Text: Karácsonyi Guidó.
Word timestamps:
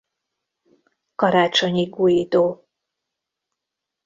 Karácsonyi 1.15 1.85
Guidó. 1.89 2.65